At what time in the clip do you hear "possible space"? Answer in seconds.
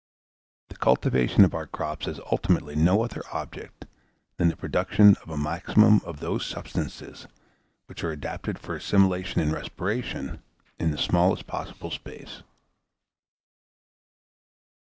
11.45-12.41